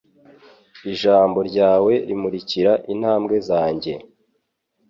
[0.91, 3.93] Ijambo ryawe rimurikira intambwe zanjye